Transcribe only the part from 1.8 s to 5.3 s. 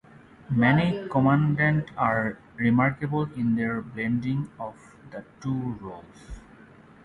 are remarkable in their blending of the